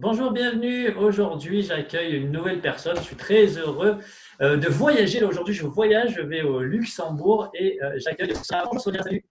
[0.00, 0.94] Bonjour, bienvenue.
[0.94, 2.96] Aujourd'hui, j'accueille une nouvelle personne.
[2.98, 3.98] Je suis très heureux
[4.40, 5.24] euh, de voyager.
[5.24, 9.24] Aujourd'hui, je voyage, je vais au Luxembourg et euh, j'accueille Bonjour Sonia, salut.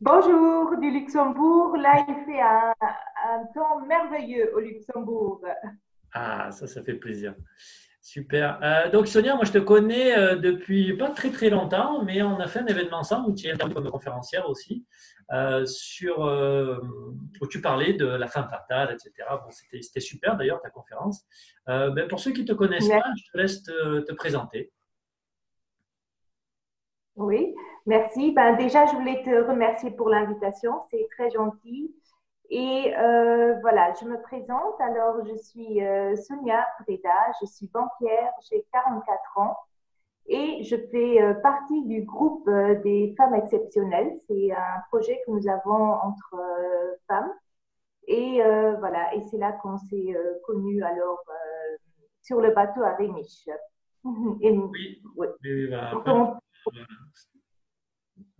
[0.00, 1.76] Bonjour du Luxembourg.
[1.76, 5.40] Là, il fait un, temps merveilleux au Luxembourg.
[6.12, 7.34] Ah, ça, ça fait plaisir.
[8.06, 8.60] Super.
[8.62, 12.46] Euh, donc Sonia, moi je te connais depuis pas très très longtemps, mais on a
[12.46, 14.84] fait un événement ensemble où tu es intervenue comme conférencière aussi.
[15.32, 16.78] Euh, sur, euh,
[17.40, 19.26] où tu parlais de la femme fatale, etc.
[19.30, 21.24] Bon, C'était super d'ailleurs ta conférence.
[21.68, 24.70] Euh, ben, pour ceux qui ne te connaissent pas, je te laisse te, présenter.
[27.16, 27.54] Oui,
[27.86, 28.32] merci.
[28.32, 30.72] Ben, déjà, je voulais te remercier pour l'invitation.
[30.90, 31.94] C'est très gentil.
[32.56, 32.92] Et
[33.62, 34.80] voilà, je me présente.
[34.80, 35.80] Alors, je suis
[36.16, 39.56] Sonia Preda, je suis banquière, j'ai 44 ans.
[40.26, 44.18] Et je fais euh, partie du groupe euh, des femmes exceptionnelles.
[44.26, 47.32] C'est un projet que nous avons entre euh, femmes.
[48.06, 48.42] Et
[48.80, 50.14] voilà, et c'est là qu'on s'est
[50.44, 51.24] connus alors
[52.20, 53.48] sur le bateau à Rémiche.
[54.04, 54.60] oui,
[55.16, 55.70] oui.
[55.70, 56.38] dans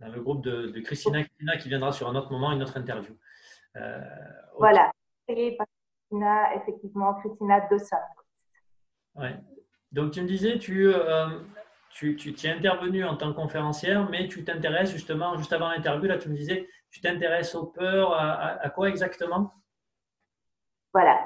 [0.01, 1.23] le groupe de, Christina,
[1.59, 3.15] qui viendra sur un autre moment, une autre interview.
[4.57, 4.91] Voilà,
[5.27, 7.77] et Christina, effectivement, Christina de
[9.15, 9.35] Ouais.
[9.91, 10.91] Donc tu me disais, tu,
[11.89, 16.07] tu, tu, es intervenu en tant que conférencière, mais tu t'intéresses justement, juste avant l'interview,
[16.07, 19.51] là, tu me disais, tu t'intéresses aux peurs, à, quoi exactement?
[20.93, 21.19] Voilà.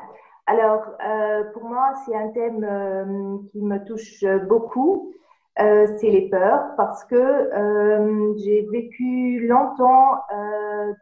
[0.46, 5.14] Alors, euh, pour moi, c'est un thème euh, qui me touche beaucoup.
[5.60, 7.50] Euh, c'est les peurs parce que
[8.38, 10.22] j'ai vécu longtemps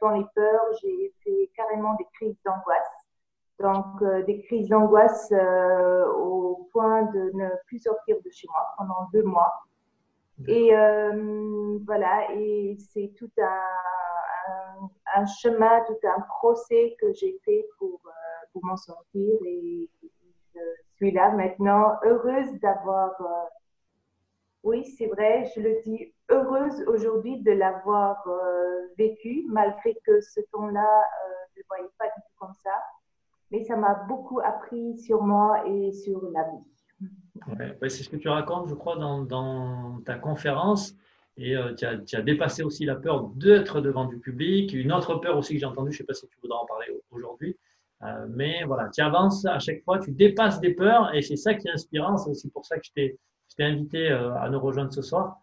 [0.02, 0.62] dans les peurs.
[0.82, 2.94] J'ai fait carrément des crises d'angoisse.
[3.60, 5.32] Donc, des crises d'angoisse
[6.18, 9.54] au point de ne plus sortir de chez moi pendant deux mois.
[10.46, 17.66] Et euh, voilà, et c'est tout un, un, chemin, tout un procès que j'ai fait
[17.80, 19.34] pour, euh, pour m'en sortir.
[19.46, 19.90] Et
[20.54, 20.60] je
[20.96, 23.46] suis là maintenant, heureuse d'avoir, euh,
[24.68, 28.24] oui, c'est vrai, je le dis, heureuse aujourd'hui de l'avoir
[28.98, 31.04] vécu, malgré que ce temps-là,
[31.56, 32.74] je ne voyais pas du tout comme ça.
[33.52, 36.68] Mais ça m'a beaucoup appris sur moi et sur la vie
[37.82, 40.96] c'est ce que tu racontes, je crois, dans, ta conférence.
[41.38, 44.74] Et euh, tu, as, dépassé aussi la peur d'être devant du public.
[44.74, 46.66] Une autre peur aussi que j'ai entendue, je ne sais pas si tu voudras en
[46.66, 47.56] parler aujourd'hui.
[48.04, 51.54] Euh, mais voilà, tu avances à chaque fois, tu dépasses des peurs et c'est ça
[51.54, 52.18] qui est inspirant.
[52.18, 53.20] C'est aussi pour ça que je t'ai
[53.60, 55.40] invité euh, à nous rejoindre ce soir.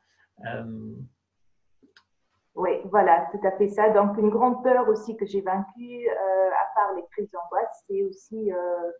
[2.54, 3.90] Oui, voilà, tout à fait ça.
[3.90, 8.52] Donc, une grande peur aussi que j'ai vaincue, à part les crises d'angoisse, c'est aussi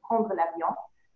[0.02, 0.66] prendre l'avion.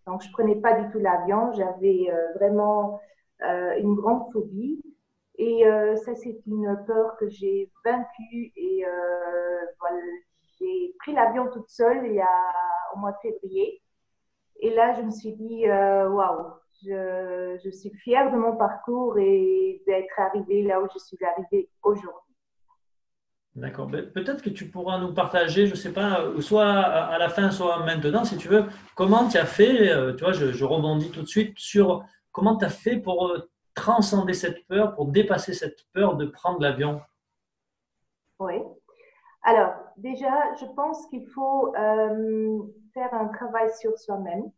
[0.09, 1.53] Donc, je prenais pas du tout l'avion.
[1.53, 2.99] J'avais euh, vraiment
[3.43, 4.81] euh, une grande phobie.
[5.37, 8.51] Et euh, ça, c'est une peur que j'ai vaincue.
[8.57, 8.85] Et
[9.79, 10.01] voilà,
[10.59, 12.27] j'ai pris l'avion toute seule il y a
[12.95, 13.83] au mois de février.
[14.61, 19.83] Et là, je me suis dit, waouh, je, je, suis fière de mon parcours et
[19.87, 22.29] d'être arrivée là où je suis arrivée aujourd'hui.
[23.59, 23.89] D'accord.
[23.89, 27.29] Ben, peut-être que tu pourras nous partager, je ne sais pas, euh, soit à la
[27.29, 31.11] fin, soit maintenant, si tu veux, comment tu as fait, euh, tu vois, je, rebondis
[31.11, 35.55] tout de suite sur comment tu as fait pour euh, transcender cette peur, pour dépasser
[35.55, 37.01] cette peur de prendre l'avion.
[38.39, 38.63] Oui.
[39.43, 41.73] Alors, déjà, je pense qu'il faut
[42.95, 44.51] faire un travail sur soi-même.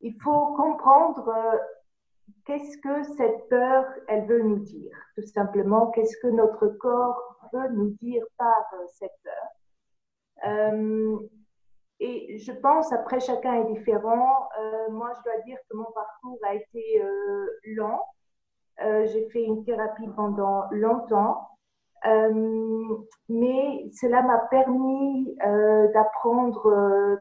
[0.00, 1.30] Il faut comprendre
[2.44, 7.68] qu'est-ce que cette peur, elle veut nous dire Tout simplement, qu'est-ce que notre corps veut
[7.70, 11.18] nous dire par euh, cette peur euh,
[12.00, 14.48] Et je pense, après, chacun est différent.
[14.58, 17.02] Euh, moi, je dois dire que mon parcours a été
[17.76, 17.98] long.
[18.80, 21.48] J'ai fait une thérapie pendant longtemps.
[23.28, 25.36] mais cela m'a permis
[25.94, 27.20] d'apprendre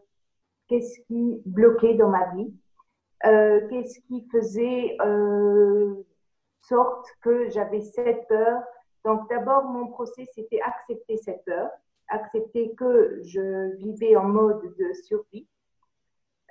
[0.67, 2.62] qu'est-ce qui bloquait dans ma vie euh,
[3.23, 5.95] qu'est-ce qui faisait euh,
[6.61, 8.61] sorte que j'avais cette peur.
[9.05, 11.69] Donc d'abord, mon procès, c'était accepter cette peur,
[12.07, 15.47] accepter que je vivais en mode de survie.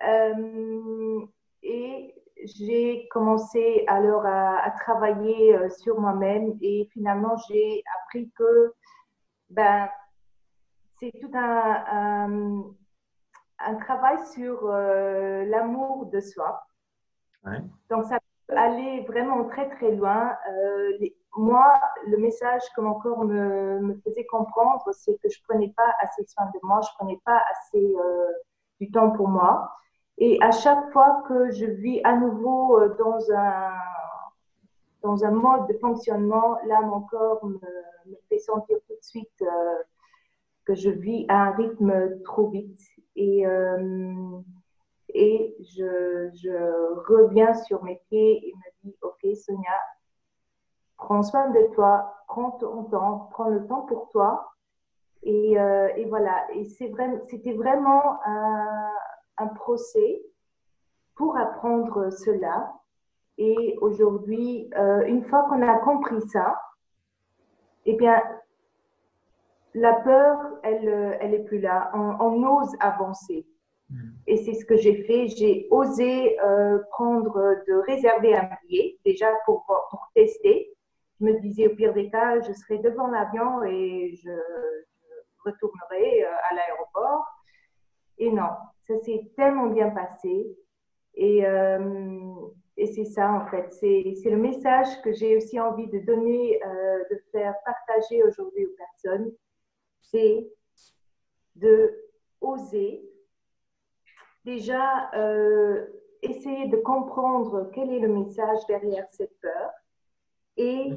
[0.06, 1.20] Euh,
[1.62, 2.14] et
[2.44, 8.74] j'ai commencé alors à, travailler sur moi-même et finalement j'ai appris que
[9.48, 9.88] ben,
[10.98, 12.74] c'est tout un, un
[13.80, 16.62] travail sur euh, l'amour de soi.
[17.90, 20.36] Donc, ça peut aller vraiment très, très loin.
[20.48, 21.72] Euh, moi,
[22.06, 25.94] le message que mon corps me, me faisait comprendre, c'est que je ne prenais pas
[26.00, 28.32] assez soin de moi, je ne prenais pas assez euh,
[28.80, 29.72] du temps pour moi.
[30.18, 33.72] Et à chaque fois que je vis à nouveau dans un,
[35.02, 37.58] dans un mode de fonctionnement, là, mon corps me,
[38.06, 39.42] me fait sentir tout de suite
[40.64, 42.78] que je vis à un rythme trop vite.
[43.16, 44.40] Et, euh,
[45.14, 49.78] et je, je, reviens sur mes pieds et me dis, OK, Sonia,
[50.96, 54.52] prends soin de toi, prends ton temps, prends le temps pour toi.
[55.24, 58.90] Et, euh, et voilà, et c'était vraiment un,
[59.38, 60.22] un procès
[61.14, 62.72] pour apprendre cela.
[63.38, 66.60] Et aujourd'hui, euh, une fois qu'on a compris ça,
[67.84, 68.22] eh bien,
[69.74, 71.90] la peur, elle, euh, elle est plus là.
[71.94, 73.46] On, ose avancer.
[73.90, 74.10] Hmm.
[74.26, 75.28] Et c'est ce que j'ai fait.
[75.28, 80.70] J'ai osé euh, prendre, de réserver un billet, déjà pour, pour, tester.
[81.20, 84.30] Je me disais, au pire des cas, je serai devant l'avion et je,
[85.44, 87.26] retournerai à l'aéroport.
[88.16, 88.50] Et non,
[88.82, 90.56] ça s'est tellement bien passé.
[91.14, 91.44] Et,
[92.76, 93.70] et c'est ça, en fait.
[93.72, 98.76] C'est le message que j'ai aussi envie de donner, euh, de faire partager aujourd'hui aux
[98.76, 99.30] personnes.
[100.02, 100.50] C'est
[101.56, 101.94] de
[102.40, 103.08] oser
[104.44, 105.86] déjà euh,
[106.22, 109.70] essayer de comprendre quel est le message derrière cette peur
[110.56, 110.92] et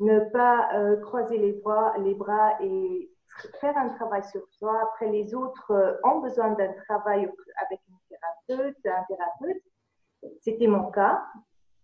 [0.00, 3.10] ne pas euh, croiser les bras, les bras et
[3.60, 4.80] faire un travail sur soi.
[4.82, 7.30] Après, les autres ont besoin d'un travail
[7.66, 9.62] avec une thérapeute, un thérapeute
[10.40, 11.22] c'était mon cas.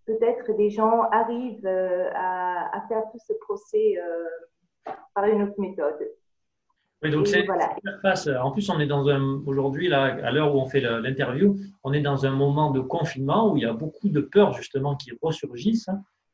[0.05, 5.99] Peut-être des gens arrivent euh, à, faire tout ce procès euh, par une autre méthode.
[7.02, 7.46] Oui, donc c'est
[8.00, 8.26] face.
[8.26, 11.93] En plus, on est dans un aujourd'hui là, à l'heure où on fait l'interview, on
[11.93, 15.12] est dans un moment de confinement où il y a beaucoup de peurs justement qui
[15.22, 15.90] ressurgissent.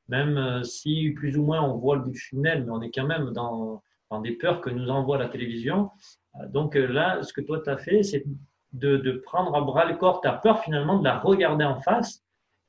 [0.09, 2.91] Même euh, si plus ou moins on voit le bout du tunnel, mais on est
[2.91, 5.91] quand même dans, dans des peurs que nous envoie la télévision.
[6.49, 8.25] Donc là, ce que toi tu as fait, c'est
[8.73, 12.23] de, prendre à bras le corps ta peur finalement, de la regarder en face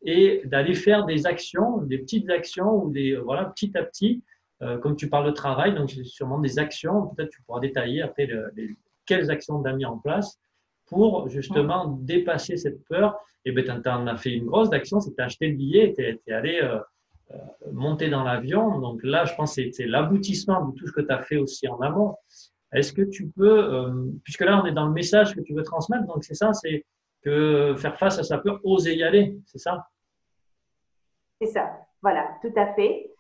[0.04, 4.33] et d'aller faire des actions, des petites actions ou des voilà petit à petit, euh,
[4.82, 7.08] comme tu parles de travail, donc c'est sûrement des actions.
[7.08, 8.28] Peut-être tu pourras détailler après
[9.06, 10.40] quelles actions tu as mis en place
[10.86, 13.18] pour justement dépasser cette peur.
[13.46, 16.34] Et ben tu en as fait une grosse action, c'est acheté le billet, tu es,
[16.34, 16.80] allé euh,
[17.32, 17.38] euh,
[17.74, 18.80] monter dans l'avion.
[18.80, 21.68] Donc là, je pense que c'est l'aboutissement de tout ce que tu as fait aussi
[21.68, 22.16] en amont.
[22.72, 25.64] Est-ce que tu peux, euh, puisque là on est dans le message que tu veux
[25.64, 26.86] transmettre, donc c'est ça, c'est
[27.22, 29.88] que faire face à sa peur, oser y aller, c'est ça?
[31.40, 31.70] C'est ça,
[32.02, 33.13] voilà, tout à fait.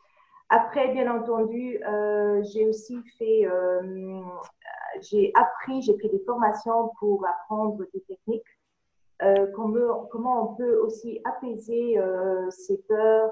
[0.49, 4.21] Après, bien entendu, euh, j'ai aussi fait, euh,
[5.01, 8.43] j'ai appris, j'ai pris des formations pour apprendre des techniques,
[9.55, 11.97] comment, comment, on peut aussi apaiser
[12.49, 13.31] ses peurs,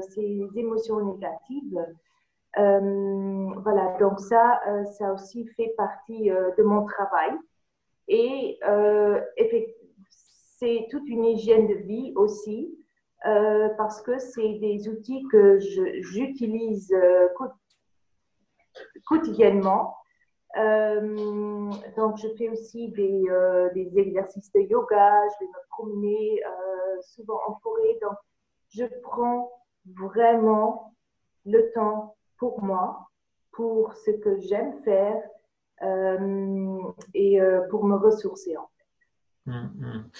[0.00, 1.84] ses émotions négatives.
[2.58, 7.32] Euh, voilà, donc ça, euh, ça aussi fait partie euh, de mon travail.
[8.08, 8.58] Et
[10.58, 12.77] c'est toute une hygiène de vie aussi,
[13.22, 16.94] parce que c'est des outils que j'utilise
[19.06, 19.96] quotidiennement.
[20.54, 23.24] donc, je fais aussi des,
[23.74, 26.42] des, exercices de yoga, je vais me promener
[27.02, 27.98] souvent en forêt.
[28.02, 28.16] Donc,
[28.70, 29.50] je prends
[29.96, 30.94] vraiment
[31.46, 33.08] le temps pour moi,
[33.52, 35.22] pour ce que j'aime faire
[35.82, 36.78] euh,
[37.14, 39.50] et euh, pour me ressourcer en fait.
[39.50, 40.10] Hum, hum.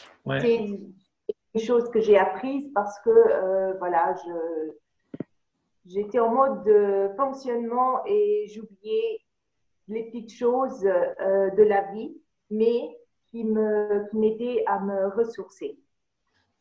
[1.55, 4.15] Une chose que j'ai apprise parce que euh, voilà,
[5.87, 9.21] j'étais en mode de fonctionnement et j'oubliais
[9.89, 12.15] les petites choses de la vie,
[12.51, 12.97] mais
[13.31, 15.79] qui, m'aidaient à me ressourcer.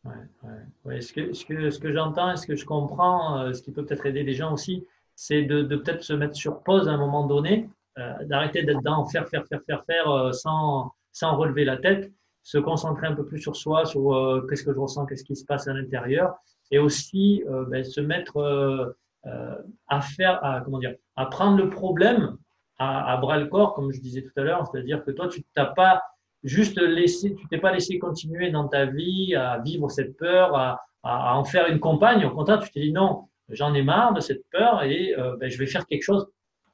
[0.06, 1.02] Ouais, ouais.
[1.02, 3.86] Ce que, ce que, ce que j'entends et ce que je comprends, ce qui peut
[3.86, 7.26] peut-être aider les gens aussi, c'est de, peut-être se mettre sur pause à un moment
[7.26, 11.78] donné, euh, d'arrêter d'être dans faire, faire, faire, faire, faire euh, sans, sans relever la
[11.78, 12.12] tête,
[12.48, 15.36] se concentrer un peu plus sur soi, sur euh, qu'est-ce que je ressens, qu'est-ce qui
[15.36, 16.36] se passe à l'intérieur,
[16.72, 18.96] et aussi ben, se mettre
[19.88, 22.38] à faire, à, comment dire, à prendre le problème
[22.78, 25.44] à, à bras le corps, comme je disais tout à l'heure, c'est-à-dire que toi, tu
[25.56, 26.04] t'as pas
[26.44, 30.86] juste laissé, tu t'es pas laissé continuer dans ta vie à vivre cette peur, à,
[31.04, 32.24] à en faire une compagne.
[32.26, 35.50] Au contraire, tu t'es dit non, j'en ai marre de cette peur et euh, ben,
[35.50, 36.28] je vais faire quelque chose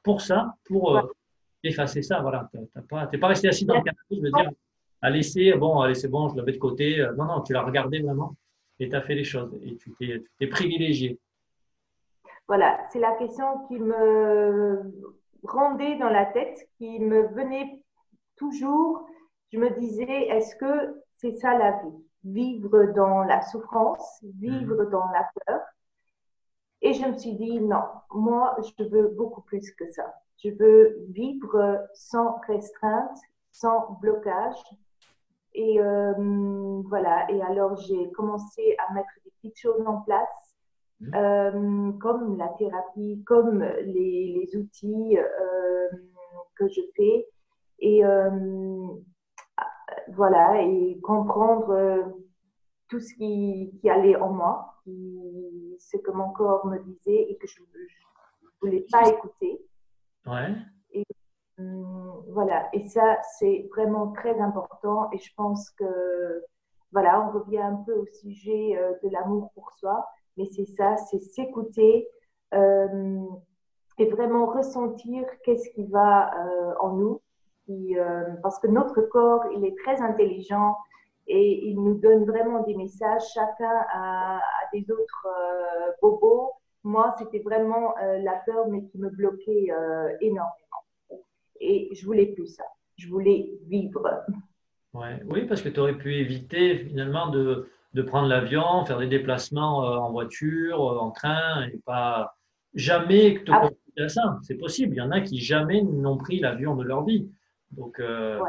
[0.03, 1.01] pour ça, pour euh,
[1.63, 2.20] effacer ça.
[2.22, 4.51] Voilà, tu n'es pas, pas resté assis dans le canapé, je veux dire,
[5.03, 7.05] à laisser, bon, allez, c'est bon, je la mets de côté.
[7.17, 8.36] Non, non, tu l'as regardé vraiment
[8.79, 9.93] et tu as fait les choses et tu
[10.39, 11.19] t'es privilégié.
[12.48, 14.81] Voilà, c'est la question qui me
[15.43, 17.79] rendait dans la tête, qui me venait
[18.38, 19.05] toujours.
[19.51, 22.03] Je me disais, est-ce que c'est ça la vie?
[22.24, 24.89] Vivre dans la souffrance, vivre mmh.
[24.89, 25.60] dans la peur
[26.83, 30.13] et je me suis dit, non, moi, je veux beaucoup plus que ça.
[30.43, 33.17] Je veux vivre sans restreinte,
[33.53, 34.62] sans blocage.
[35.55, 36.13] Et euh,
[36.86, 40.55] voilà, et alors j'ai commencé à mettre des petites choses en place,
[41.00, 41.15] mmh.
[41.15, 45.89] euh, comme la thérapie, comme les, les outils euh,
[46.55, 47.27] que je fais.
[47.79, 48.01] et
[50.10, 52.13] voilà, et comprendre
[52.89, 57.48] tout ce qui, qui, allait en moi, ce que mon corps me disait et que
[57.48, 59.62] je ne voulais pas écouter.
[60.25, 60.55] Ouais.
[60.91, 61.03] Et,
[62.34, 65.10] voilà, et ça, c'est vraiment très important.
[65.12, 66.44] Et je pense que,
[66.92, 70.98] voilà, on revient un peu au sujet euh, de l'amour pour soi, mais c'est ça,
[70.98, 72.08] c'est s'écouter
[72.54, 73.22] euh,
[74.00, 77.22] et vraiment ressentir qu'est-ce qui va euh, en nous.
[78.42, 80.75] parce que notre corps, il est très intelligent
[81.28, 83.24] et il nous donne vraiment des messages.
[83.34, 84.42] Chacun a,
[84.74, 85.28] des autres
[86.02, 86.52] bobos.
[86.84, 89.70] Moi, c'était vraiment la peur, mais qui me bloquait
[90.20, 90.83] énormément
[91.63, 92.63] et je voulais plus ça.
[92.98, 94.01] Je voulais vivre.
[94.93, 95.20] Ouais.
[95.25, 99.86] Oui, parce que tu aurais pu éviter finalement de, de prendre l'avion, faire des déplacements
[99.86, 102.36] euh, en voiture, euh, en train, et pas
[102.75, 103.70] jamais que te ah.
[103.98, 104.39] à ça.
[104.43, 104.96] C'est possible.
[104.96, 107.29] Il y en a qui jamais n'ont pris l'avion de leur vie.
[107.72, 108.39] Donc, euh,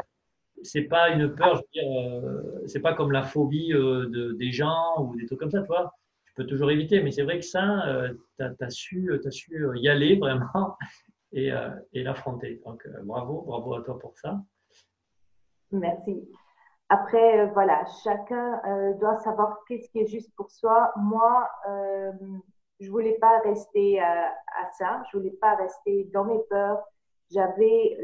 [0.61, 4.51] c'est pas une peur, je veux dire, euh, c'est pas comme la phobie de, des
[4.51, 5.93] gens ou des trucs comme ça, tu vois.
[6.27, 9.67] Tu peux toujours éviter, mais c'est vrai que ça, tu as, as, su, as su
[9.75, 10.75] y aller vraiment
[11.35, 12.61] euh, et, l'affronter.
[12.65, 14.39] Donc, euh, bravo, bravo à toi pour ça.
[15.71, 16.29] Merci.
[16.87, 18.61] Après, euh, voilà, chacun
[18.99, 20.91] doit savoir qu'est-ce qui est juste pour soi.
[20.95, 21.49] Moi,
[22.79, 24.31] je voulais pas rester à,
[24.77, 25.03] ça.
[25.11, 26.81] Je voulais pas rester dans mes peurs.
[27.31, 27.97] J'avais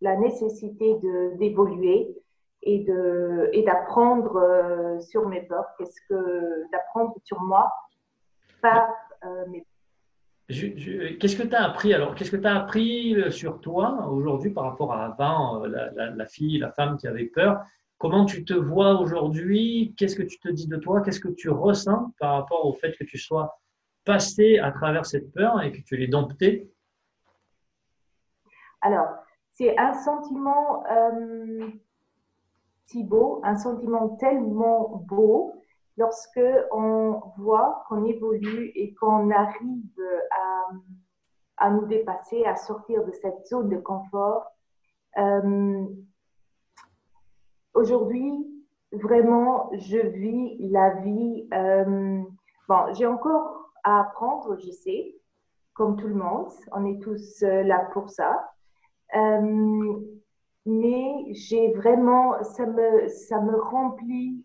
[0.00, 0.96] la nécessité
[1.36, 2.14] d'évoluer
[2.62, 5.66] et de et d'apprendre sur mes peurs.
[5.78, 7.72] Qu'est-ce que d'apprendre sur moi
[8.60, 8.90] par
[9.48, 9.75] mes peurs
[10.48, 14.64] Qu'est-ce que tu as appris alors Qu'est-ce que tu appris euh, sur toi aujourd'hui par
[14.64, 17.64] rapport à avant, euh, la, fille, la femme qui avait peur?
[17.98, 19.94] Comment tu te vois aujourd'hui?
[19.96, 21.00] Qu'est-ce que tu te dis de toi?
[21.00, 23.58] Qu'est-ce que tu ressens par rapport au fait que tu sois
[24.04, 26.70] passé à travers cette peur et que tu l'aies domptée?
[28.82, 29.08] Alors,
[29.50, 31.70] c'est un sentiment euh,
[32.84, 35.60] si beau, un sentiment tellement beau
[35.96, 36.40] lorsque
[36.72, 43.46] on voit qu'on évolue et qu'on arrive à, à, nous dépasser, à sortir de cette
[43.46, 44.46] zone de confort.
[45.18, 45.84] Euh,
[47.74, 48.32] Aujourd'hui,
[48.92, 51.46] vraiment, je vis la vie.
[51.52, 52.22] Euh,
[52.68, 55.14] bon, j'ai encore à apprendre, je sais,
[55.74, 56.48] comme tout le monde.
[56.72, 58.50] On est tous euh, là pour ça.
[60.66, 64.44] Mais j'ai vraiment, ça me, ça me remplit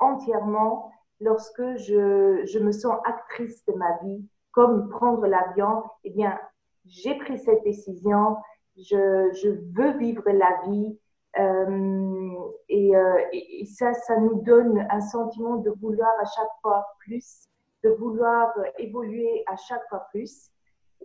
[0.00, 0.89] entièrement
[1.20, 5.84] lorsque je, je, me sens actrice de ma vie, comme prendre l'avion.
[6.04, 6.38] Eh bien,
[6.86, 8.36] j'ai pris cette décision,
[8.76, 10.98] je, je veux vivre la vie.
[11.38, 12.30] Euh,
[12.68, 17.48] et, euh, et, ça, ça nous donne un sentiment de vouloir à chaque fois plus,
[17.84, 20.50] de vouloir évoluer à chaque fois plus.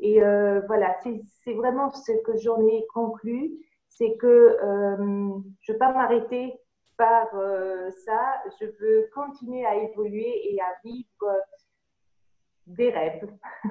[0.01, 0.95] Et euh, voilà,
[1.43, 3.53] c'est vraiment ce que j'en ai conclu,
[3.87, 4.97] c'est que euh,
[5.61, 6.59] je ne veux pas m'arrêter
[6.97, 11.41] par euh, ça, je veux continuer à évoluer et à vivre
[12.67, 13.27] des rêves.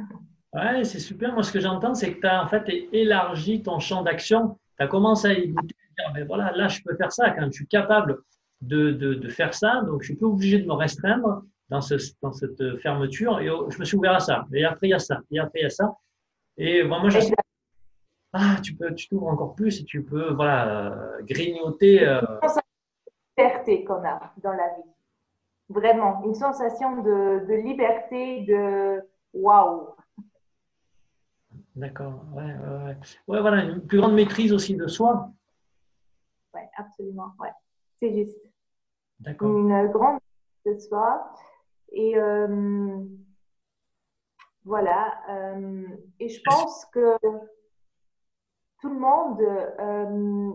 [0.55, 1.33] Ouais, c'est super.
[1.33, 2.63] Moi, ce que j'entends, c'est que tu as en fait
[2.93, 4.57] élargi ton champ d'action.
[4.79, 7.33] Tu as commencé à écouter, dire, mais voilà, là, je peux faire ça.
[7.33, 8.19] Quand je suis capable
[8.61, 11.97] de, de, de faire ça, donc je suis plus obligé de me restreindre dans, ce,
[12.23, 13.41] dans cette fermeture.
[13.41, 14.47] Et oh, je me suis ouvert à ça.
[14.53, 15.23] Et après, il y a ça.
[15.33, 15.93] Et après, il y a ça.
[16.57, 17.19] Et moi, je
[18.37, 22.05] ah, tu peux, tu t'ouvres encore plus et tu peux, voilà, euh, grignoter.
[22.05, 22.21] Euh,
[23.37, 24.91] liberté qu'on a dans la vie.
[25.69, 29.95] Vraiment, une sensation de, de liberté, de waouh.
[31.75, 33.41] D'accord, ouais, ouais, ouais.
[33.41, 35.31] voilà, une plus grande maîtrise aussi de soi.
[36.55, 37.51] Oui, absolument, ouais,
[37.99, 38.39] c'est juste.
[39.21, 39.49] D'accord.
[39.49, 40.19] Une grande
[40.65, 41.33] maîtrise de soi.
[41.91, 43.05] Et euh,
[44.65, 45.87] voilà, euh,
[46.21, 47.17] et je pense que
[48.81, 50.53] tout le monde euh,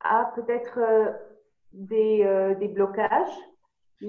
[0.00, 0.78] a peut-être
[1.74, 3.28] des, euh, des blocages.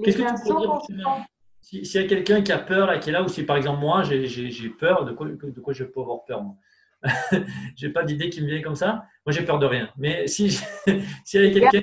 [0.04, 1.26] Qu'est-ce que tu peux dire
[1.60, 3.80] S'il y a quelqu'un qui a peur et qui est là, ou si par exemple
[3.80, 6.56] moi j'ai peur, de quoi, de quoi je peux avoir peur moi
[7.76, 9.04] J'ai pas d'idée qui me vient comme ça.
[9.24, 9.90] Moi j'ai peur de rien.
[9.96, 10.50] Mais si
[11.24, 11.80] s'il y a quelqu'un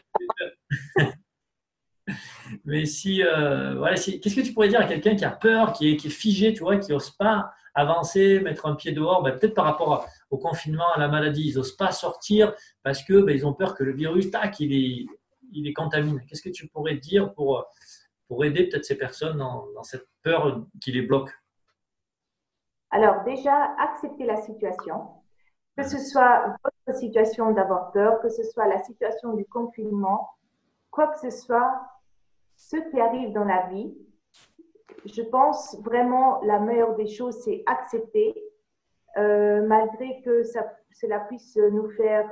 [2.66, 5.72] mais si, euh, voilà, si, qu'est-ce que tu pourrais dire à quelqu'un qui a peur,
[5.74, 9.24] qui est, qui est figé, tu vois, qui n'ose pas avancer, mettre un pied dehors,
[9.24, 13.22] ben, peut-être par rapport au confinement, à la maladie, ils n'osent pas sortir parce que
[13.22, 15.06] ben, ils ont peur que le virus, tac, il est,
[15.54, 16.20] il est contaminé.
[16.28, 17.66] Qu'est-ce que tu pourrais dire pour,
[18.28, 21.32] pour aider peut-être ces personnes dans, dans cette peur qui les bloque?
[22.92, 25.08] Alors déjà, accepter la situation,
[25.78, 30.30] que ce soit votre situation d'avoir peur, que ce soit la situation du confinement,
[30.92, 31.74] quoi que ce soit,
[32.56, 33.94] ce qui arrive dans la vie,
[35.06, 38.36] je pense vraiment la meilleure des choses, c'est accepter
[39.16, 42.32] malgré que ça, cela puisse nous faire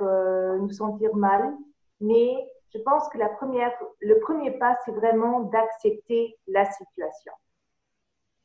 [0.60, 1.54] nous sentir mal.
[2.00, 2.34] Mais
[2.74, 7.32] je pense que la première, le premier pas, c'est vraiment d'accepter la situation.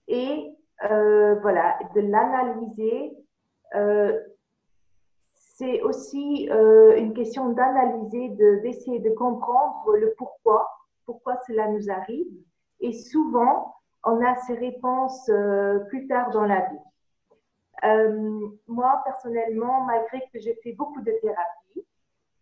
[0.08, 3.18] Et voilà, de l'analyser.
[5.34, 8.30] c'est aussi une question d'analyser,
[8.62, 10.70] d'essayer de comprendre le pourquoi,
[11.06, 12.28] pourquoi cela nous arrive.
[12.80, 16.80] Et souvent, on a ces réponses euh, plus tard dans la vie.
[17.84, 21.57] Euh, moi, personnellement, malgré que j'ai fait beaucoup de thérapie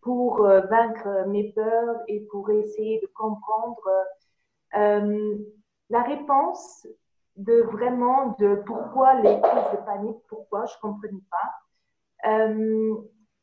[0.05, 3.89] pour euh, vaincre mes peurs et pour essayer de comprendre
[5.89, 6.85] la réponse
[7.37, 12.49] de vraiment de pourquoi les crises de panique, pourquoi je ne comprenais pas.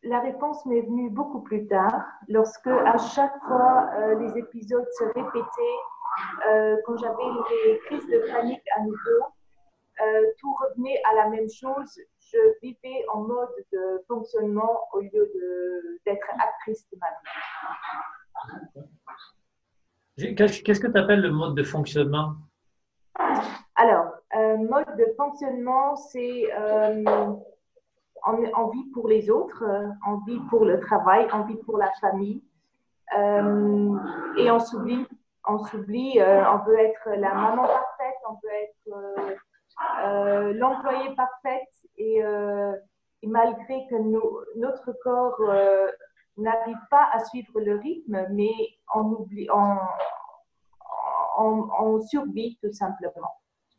[0.03, 3.89] la réponse m'est venue beaucoup plus tard, lorsque à chaque fois
[4.21, 5.81] les épisodes se répétaient
[6.47, 7.25] euh, quand j'avais
[7.65, 9.25] des crises de panique à nouveau,
[10.01, 12.01] euh, tout revenait à la même chose.
[12.33, 15.33] Je vivais en mode de fonctionnement au lieu
[16.07, 17.07] d'être actrice de ma
[20.19, 20.35] vie.
[20.35, 22.35] Qu'est-ce que tu appelles le mode de fonctionnement?
[23.75, 26.51] Alors, euh, mode de fonctionnement, c'est
[28.25, 29.65] envie pour les autres,
[30.07, 32.43] envie pour le travail, envie pour la famille.
[33.15, 35.07] et on s'oublie
[35.47, 39.39] on s'oublie, euh, on peut être la maman parfaite, on peut être
[39.83, 42.23] euh, euh, l'employée parfaite et,
[43.25, 45.41] malgré que notre corps
[46.37, 48.53] n'arrive pas à suivre le rythme, mais
[48.95, 49.77] on oublie, on,
[51.79, 53.31] on, survit tout simplement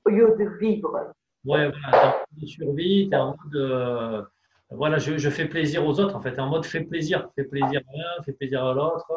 [0.05, 1.11] au lieu de vivre.
[1.45, 4.27] Ouais, voilà, de survie, tu en mode
[4.69, 7.81] voilà, je, je, fais plaisir aux autres en fait, en mode fais plaisir, fais plaisir
[7.93, 9.11] à l'un, fais plaisir à l'autre.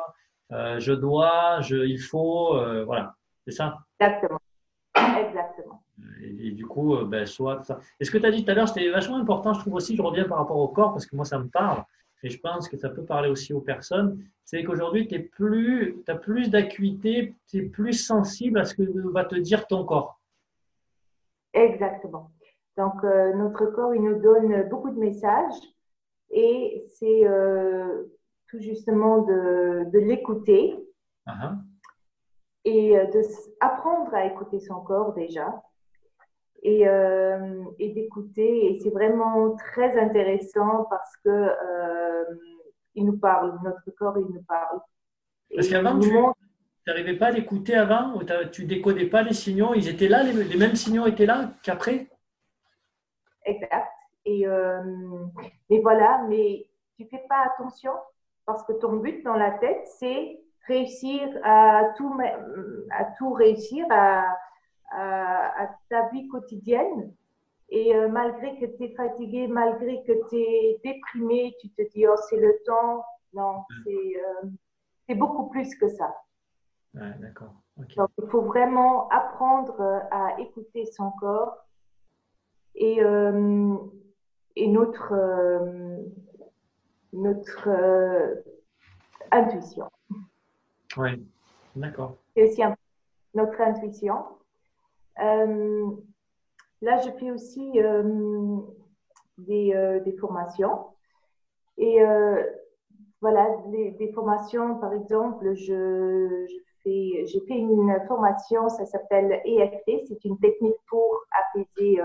[0.53, 3.15] Euh, je dois, je, il faut, euh, voilà,
[3.47, 3.79] c'est ça?
[4.01, 4.41] Exactement.
[4.95, 5.76] Exactement.
[6.27, 7.79] Et, du coup, euh, ben, soit ça.
[8.01, 9.97] Et ce que tu as dit tout à l'heure, c'était vachement important, je trouve aussi,
[9.97, 11.85] je reviens par rapport au corps, parce que moi, ça me parle,
[12.23, 16.17] et je pense que ça peut parler aussi aux personnes, c'est qu'aujourd'hui, tu plus, as
[16.17, 20.21] plus d'acuité, tu es plus sensible à ce que va te dire ton corps.
[21.53, 22.31] Exactement.
[22.77, 25.55] Donc, notre corps, il nous donne beaucoup de messages,
[26.31, 27.25] et c'est
[28.49, 30.77] tout justement de, de l'écouter
[31.27, 31.57] uh-huh.
[32.65, 33.07] et euh,
[33.61, 35.63] d'apprendre à écouter son corps déjà
[36.67, 38.67] et, euh, et d'écouter.
[38.67, 42.25] Et c'est vraiment très intéressant parce que euh,
[42.97, 44.81] il nous parle, notre corps, il nous parle.
[45.55, 46.11] Parce qu'avant, tu
[46.89, 49.75] n'arrivais pas à l'écouter avant ou tu décodais pas les signaux?
[49.75, 52.09] Ils étaient là, les, les mêmes signaux étaient là qu'après?
[53.45, 53.93] Exact.
[54.25, 54.45] Et,
[55.71, 57.93] mais voilà, mais tu fais pas attention
[58.45, 62.13] parce que ton but dans la tête, c'est réussir à tout,
[62.91, 64.25] à tout réussir à,
[65.67, 67.13] à, ta vie quotidienne.
[67.69, 72.07] Et euh, malgré que tu es fatigué, malgré que tu es déprimé, tu te dis,
[72.07, 73.05] oh, c'est le temps.
[73.33, 73.89] Non, mm.
[73.89, 74.49] euh,
[75.09, 76.15] c'est beaucoup plus que ça.
[76.95, 77.55] Ouais, d'accord.
[77.77, 81.67] Donc, il faut vraiment apprendre à écouter son corps.
[82.75, 83.77] Et, euh,
[84.55, 85.13] et notre,
[87.13, 88.35] notre euh,
[89.31, 89.91] intuition.
[90.97, 91.27] Oui,
[91.75, 92.17] d'accord.
[92.35, 92.63] C'est aussi
[93.35, 94.25] notre intuition.
[95.23, 95.91] Euh,
[96.83, 98.59] là, je fais aussi euh,
[99.39, 100.87] des, des, formations.
[101.79, 101.99] Et
[103.21, 106.47] voilà, des, formations, par exemple, je,
[106.83, 112.01] fais, j'ai fait une formation, ça s'appelle EFT, c'est une technique pour apaiser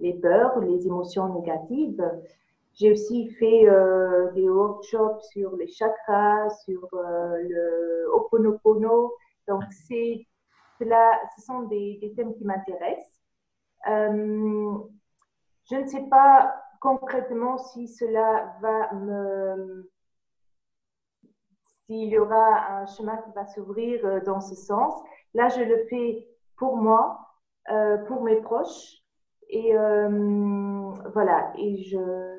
[0.00, 2.02] les peurs, les émotions négatives.
[2.78, 9.14] J'ai aussi fait euh, des workshops sur les chakras, sur euh, le Ho'oponopono.
[9.48, 10.26] Donc, c'est,
[10.84, 13.20] là, ce sont des, thèmes qui m'intéressent.
[13.88, 14.78] Euh,
[15.70, 19.90] je ne sais pas concrètement si cela va me.
[21.86, 25.00] s'il y aura un chemin qui va s'ouvrir dans ce sens.
[25.34, 27.18] Là, je le fais pour moi,
[28.06, 29.02] pour mes proches.
[29.48, 32.35] Et voilà, et je,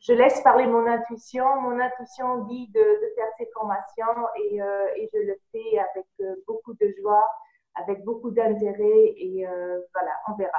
[0.00, 1.44] je laisse parler mon intuition.
[1.60, 2.80] Mon intuition dit de,
[3.14, 7.26] faire ces formations et, euh, et, je le fais avec euh, beaucoup de joie,
[7.74, 10.58] avec beaucoup d'intérêt et euh, voilà, on verra.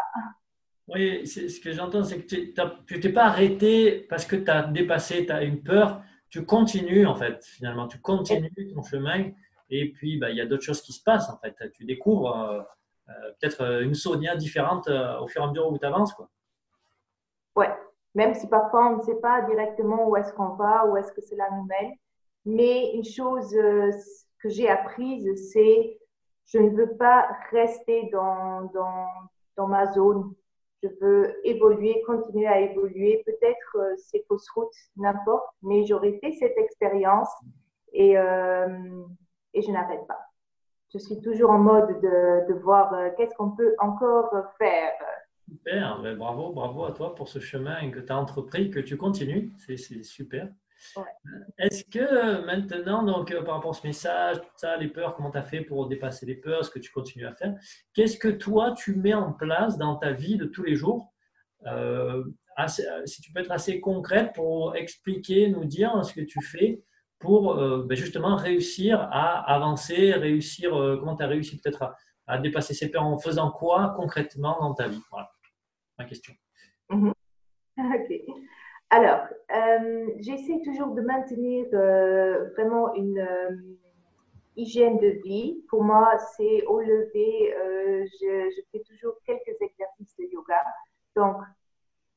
[0.88, 5.26] Oui, ce que j'entends, c'est que tu t'es pas arrêté parce que tu as dépassé,
[5.26, 6.02] tu as une peur.
[6.30, 7.88] Tu continues en fait, finalement.
[7.88, 9.32] Tu continues ton chemin
[9.70, 11.56] et puis bah, il y a d'autres choses qui se passent en fait.
[11.74, 12.68] Tu découvres
[13.08, 16.14] peut-être une Sonia différente au fur et à mesure où tu avances.
[16.14, 16.30] Quoi.
[17.56, 17.70] Ouais,
[18.20, 21.22] même si parfois on ne sait pas directement où est-ce qu'on va, où est-ce que
[21.22, 21.94] cela nous mène.
[22.46, 23.92] Mais une chose euh,
[24.42, 25.98] que j'ai apprise, c'est
[26.48, 28.70] je ne veux pas rester dans,
[29.56, 30.34] dans, ma zone.
[30.84, 33.24] je veux évoluer, continuer à évoluer.
[33.26, 37.30] Peut-être euh, c'est fausse route, n'importe, mais j'aurais fait cette expérience
[37.94, 38.68] et, euh,
[39.54, 40.20] et je n'arrête pas.
[40.92, 44.92] Je suis toujours en mode de, de voir euh, qu'est-ce qu'on peut encore faire.
[45.50, 48.98] Super, ben, bravo, bravo à toi pour ce chemin que tu as entrepris, que tu
[48.98, 49.52] continues.
[49.58, 50.50] C'est super.
[51.58, 55.38] Est-ce que maintenant, donc, par rapport à ce message, tout ça, les peurs, comment tu
[55.38, 57.56] as fait pour dépasser les peurs, ce que tu continues à faire,
[57.94, 61.14] qu'est-ce que toi, tu mets en place dans ta vie de tous les jours
[61.68, 62.24] euh,
[63.06, 66.82] Si tu peux être assez concrète pour expliquer, nous dire ce que tu fais
[67.20, 71.94] pour euh, ben, justement réussir à avancer, réussir, euh, comment tu as réussi peut-être
[72.28, 75.02] à, dépasser ces peurs en faisant quoi concrètement dans ta vie?
[75.12, 75.30] Voilà
[76.00, 76.34] ma question.
[76.90, 77.14] Mhm.
[77.78, 78.12] Ok.
[78.90, 83.56] Alors, euh, j'essaie toujours de maintenir euh, vraiment une euh,
[84.56, 85.64] hygiène de vie.
[85.70, 90.66] Pour moi, c'est au lever, je, je, fais toujours quelques exercices de yoga.
[91.16, 91.38] Donc,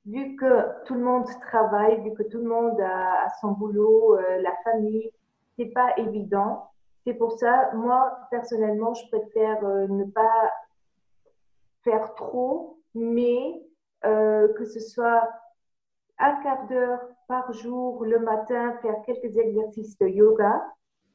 [0.07, 4.17] vu que tout le monde travaille, vu que tout le monde a, a son boulot,
[4.17, 5.13] la famille,
[5.59, 6.71] c'est pas évident.
[7.05, 10.51] C'est pour ça, moi, personnellement, je préfère ne pas
[11.85, 13.63] faire trop, mais
[14.03, 15.29] que ce soit
[16.19, 20.63] un quart d'heure par jour le matin, faire quelques exercices de yoga,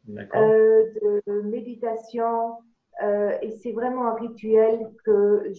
[0.09, 0.83] euh,
[1.27, 2.57] de méditation.
[3.03, 5.51] Euh, et c'est vraiment un rituel que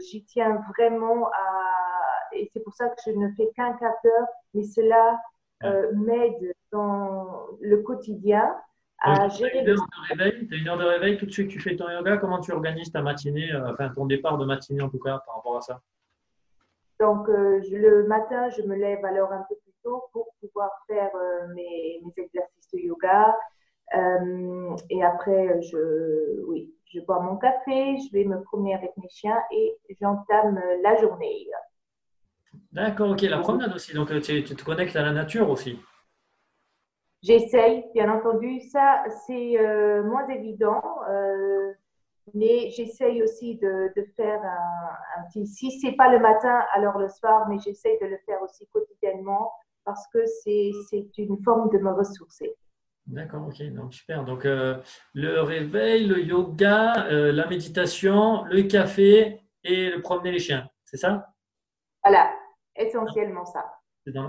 [0.00, 2.34] j'y tiens vraiment à.
[2.34, 5.18] Et c'est pour ça que je ne fais qu'un quart d'heure, mais cela
[5.64, 8.54] euh, m'aide dans le quotidien
[9.00, 9.64] à gérer.
[9.64, 12.16] Tu as une heure de réveil tout de suite, tu fais ton yoga.
[12.16, 15.56] Comment tu organises ta matinée, enfin ton départ de matinée en tout cas par rapport
[15.56, 15.82] à ça?
[17.00, 21.10] Donc, euh, le matin, je me lève alors un peu plus tôt pour pouvoir faire
[21.14, 23.36] euh, mes, exercices de yoga.
[23.94, 29.08] Euh, et après, je, oui, je bois mon café, je vais me promener avec mes
[29.08, 31.46] chiens et j'entame la journée.
[32.72, 33.94] D'accord, ok, la promenade aussi.
[33.94, 35.78] Donc, tu, tu, te connectes à la nature aussi.
[37.22, 38.60] J'essaye, bien entendu.
[38.60, 39.56] Ça, c'est
[40.02, 40.82] moins évident
[42.34, 45.46] mais j'essaye aussi de, de faire un, petit.
[45.46, 49.52] Si c'est pas le matin, alors le soir, mais j'essaye de le faire aussi quotidiennement
[49.84, 50.72] parce que c'est
[51.18, 52.54] une forme de me ressourcer.
[53.06, 54.24] D'accord, ok, donc super.
[54.24, 54.76] Donc euh,
[55.14, 60.98] le réveil, le yoga, euh, la méditation, le café et le promener les chiens, c'est
[60.98, 61.26] ça?
[62.04, 62.30] Voilà,
[62.76, 63.64] essentiellement ça.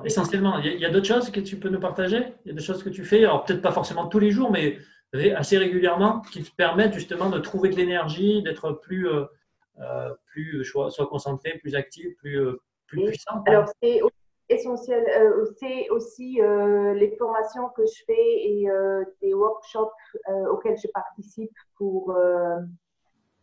[0.05, 2.35] essentiellement, il y a, a d'autres choses que tu peux nous partager?
[2.45, 4.49] Il y a des choses que tu fais, alors peut-être pas forcément tous les jours,
[4.49, 4.77] mais
[5.13, 9.25] assez régulièrement qui te permettent justement de trouver de l'énergie, d'être plus, euh,
[9.79, 13.43] euh plus soit, soit, concentré, plus actif, plus, euh, plus puissant.
[13.47, 14.01] Alors, c'est
[14.49, 15.05] essentiel.
[15.17, 16.39] Euh, c'est aussi
[16.95, 18.67] les formations que je fais et
[19.21, 19.89] des workshops
[20.51, 22.15] auxquels je participe pour,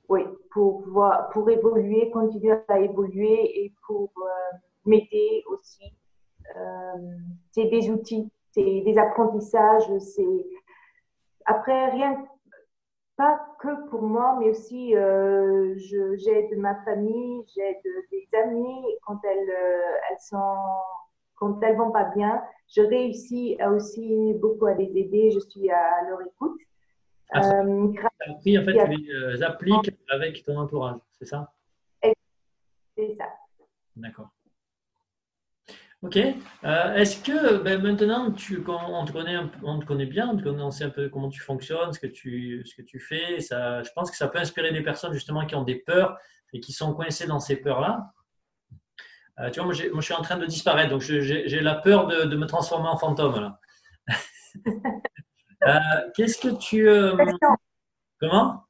[0.08, 4.12] oui, pour, voir, pour évoluer, continuer à évoluer et pour
[4.84, 5.92] m'aider aussi.
[7.52, 10.46] c'est des outils, c'est des apprentissages, c'est
[11.46, 12.26] après, rien,
[13.16, 17.76] pas que pour moi, mais aussi euh, j'aide ma famille, j'aide
[18.10, 20.56] des amis quand elles, euh, elles sont,
[21.36, 22.42] quand elles vont pas bien.
[22.68, 25.30] Je réussis aussi beaucoup à les aider.
[25.30, 26.60] Je suis à leur écoute.
[27.30, 27.92] Ah, euh,
[28.28, 31.52] appris, en fait, tu les euh, appliques avec ton entourage, c'est ça?
[32.96, 33.26] C'est ça.
[33.96, 34.28] D'accord.
[36.02, 36.18] Ok.
[36.18, 40.42] Euh, est-ce que ben, maintenant, tu, on, te connaît, on te connaît bien, on, te
[40.42, 43.40] connaît, sait un peu comment tu fonctionnes, ce que tu, ce que tu fais.
[43.40, 46.18] Ça, je pense que ça peut inspirer des personnes justement qui ont des peurs
[46.52, 48.12] et qui sont coincées dans ces peurs-là.
[49.40, 52.06] Euh, tu vois, moi, moi, je suis en train de disparaître, donc j'ai la peur
[52.06, 53.56] de, de, me transformer en fantôme.
[55.66, 55.78] euh,
[56.14, 56.88] Qu'est-ce que tu.
[58.20, 58.64] Comment?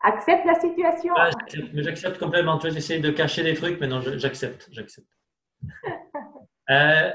[0.00, 1.14] Accepte la situation.
[1.74, 2.58] j'accepte complètement.
[2.58, 4.68] Tu vois, j'essaie de cacher des trucs, mais non, j'accepte.
[4.72, 5.08] J'accepte.
[6.70, 7.10] Euh,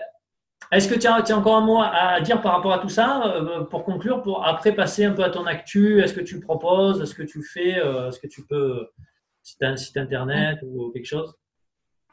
[0.72, 3.64] est-ce que tu as, encore un mot à dire par rapport à tout ça euh,
[3.66, 7.16] pour conclure, pour après passer un peu à ton actu Est-ce que tu proposes Est-ce
[7.16, 8.90] que tu fais euh, Est-ce que tu peux,
[9.44, 11.38] si tu as un site internet ou quelque chose?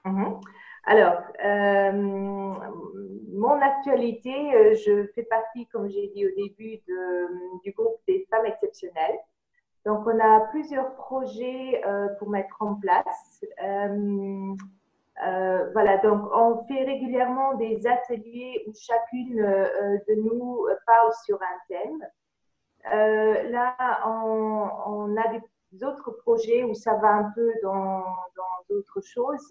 [0.05, 0.41] Mhm.
[0.87, 1.17] Alors,
[3.33, 6.79] mon actualité, je fais partie, comme j'ai dit au début,
[7.65, 9.19] du groupe des femmes exceptionnelles.
[9.87, 11.81] Donc, on a plusieurs projets
[12.19, 13.43] pour mettre en place.
[15.21, 21.59] Voilà, donc on fait régulièrement des ateliers où chacune euh, de nous parle sur un
[21.69, 22.01] thème.
[22.93, 28.05] Euh, là, on, on, a des autres projets où ça va un peu dans
[28.69, 29.49] d'autres choses.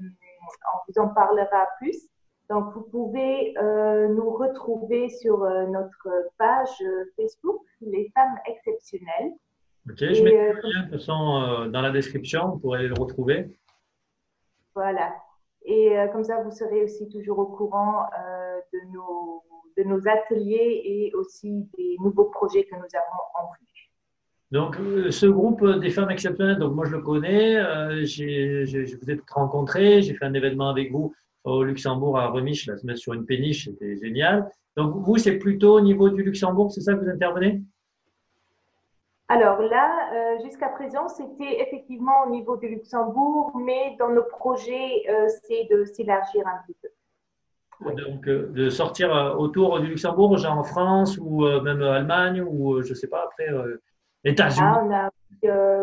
[0.00, 2.08] on vous en parlera plus.
[2.48, 6.82] Donc, vous pouvez nous retrouver sur notre page
[7.16, 9.32] Facebook, Les femmes exceptionnelles.
[9.88, 13.56] Ok, je mets le lien de toute façon dans la description, vous pourrez le retrouver.
[14.76, 15.12] Voilà.
[15.64, 18.04] Et comme ça, vous serez aussi toujours au courant
[18.72, 19.42] de, nos,
[19.76, 23.66] de nos ateliers et aussi des nouveaux projets que nous avons en vue.
[24.52, 24.76] Donc,
[25.10, 27.54] ce groupe des femmes exceptionnelles, donc moi je le connais,
[28.04, 31.12] je vous ai rencontré, j'ai fait un événement avec vous
[31.42, 34.48] au Luxembourg à Remiche, la semaine sur une péniche, c'était génial.
[34.76, 37.62] Donc, vous, c'est plutôt au niveau du Luxembourg, c'est ça que vous intervenez?
[39.28, 45.02] Alors là, euh, jusqu'à présent, c'était effectivement au niveau du Luxembourg, mais dans nos projets,
[45.08, 46.88] euh, c'est de s'élargir un petit peu.
[47.92, 52.90] Donc, euh, de sortir autour du Luxembourg, genre en France ou même Allemagne ou je
[52.90, 53.48] ne sais pas, après,
[54.24, 54.66] États-Unis.
[54.66, 55.10] Ah, on a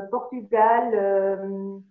[0.09, 1.81] Portugal,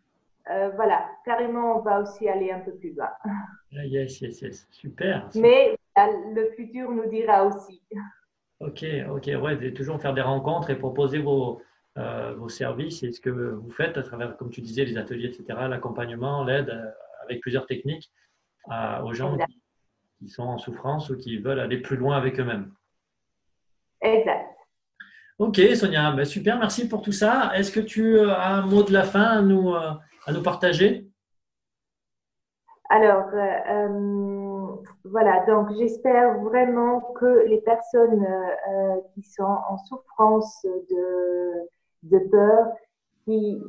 [0.75, 3.17] voilà, carrément, on va aussi aller un peu plus bas.
[3.25, 5.29] Ah, yes, yes, yes, super.
[5.37, 7.81] Mais le futur nous dira aussi.
[8.63, 11.61] Ok, ok, ouais, toujours faire des rencontres et proposer vos,
[11.99, 15.27] euh, vos services et ce que vous faites à travers, comme tu disais, les ateliers,
[15.27, 16.91] etc., l'accompagnement, l'aide euh,
[17.25, 18.13] avec plusieurs techniques
[19.03, 19.37] aux gens
[20.21, 22.73] qui, sont en souffrance ou qui veulent aller plus loin avec eux-mêmes.
[24.01, 24.47] Exact.
[25.39, 27.51] Ok, Sonia, ben super, merci pour tout ça.
[27.57, 29.91] Est-ce que tu as un mot de la fin à nous, euh,
[30.25, 31.09] à nous partager?
[32.89, 33.27] Alors,
[35.05, 41.69] voilà, donc j'espère vraiment que les personnes euh, qui sont en souffrance de,
[42.05, 42.67] de peur,
[43.25, 43.63] qui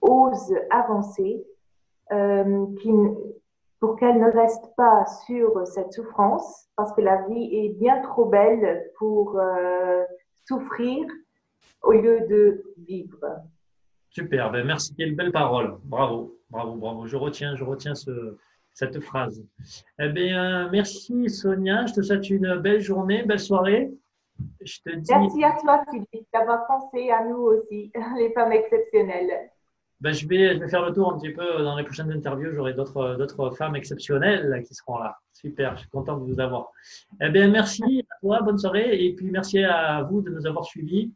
[0.00, 1.44] osent avancer,
[2.12, 2.92] euh, qui,
[3.80, 8.24] pour qu'elles ne restent pas sur cette souffrance, parce que la vie est bien trop
[8.24, 10.04] belle pour euh,
[10.46, 11.06] souffrir
[11.82, 13.24] au lieu de vivre.
[14.10, 15.78] Super, ben merci, quelle belle parole.
[15.84, 17.06] Bravo, bravo, bravo.
[17.06, 18.36] Je retiens, je retiens ce,
[18.74, 19.44] cette phrase.
[19.98, 21.86] Eh bien, merci Sonia.
[21.86, 23.90] Je te souhaite une belle journée, belle soirée.
[24.60, 25.10] Je te dis...
[25.10, 29.50] Merci à toi, Philippe, d'avoir pensé à nous aussi, les femmes exceptionnelles.
[30.00, 32.52] Ben, je, vais, je vais faire le tour un petit peu dans les prochaines interviews.
[32.52, 35.18] J'aurai d'autres, d'autres femmes exceptionnelles qui seront là.
[35.32, 36.70] Super, je suis content de vous avoir.
[37.20, 39.04] Eh bien, merci à toi, bonne soirée.
[39.04, 41.12] Et puis, merci à vous de nous avoir suivis.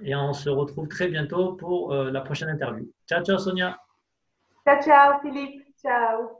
[0.00, 2.88] Et on se retrouve très bientôt pour euh, la prochaine interview.
[3.08, 3.76] Ciao, ciao, Sonia.
[4.64, 5.64] Ciao, ciao, Philippe.
[5.76, 6.38] Ciao.